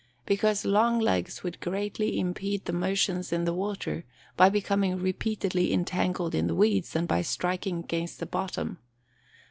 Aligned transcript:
_Because 0.25 0.65
long 0.65 0.97
legs 0.99 1.43
would 1.43 1.59
greatly 1.59 2.17
impede 2.19 2.65
their 2.65 2.73
motions 2.73 3.31
in 3.31 3.45
the 3.45 3.53
water, 3.53 4.03
by 4.35 4.49
becoming 4.49 4.97
repeatedly 4.97 5.71
entangled 5.71 6.33
in 6.33 6.47
the 6.47 6.55
weeds, 6.55 6.95
and 6.95 7.07
by 7.07 7.21
striking 7.21 7.81
against 7.83 8.19
the 8.19 8.25
bottom. 8.25 8.79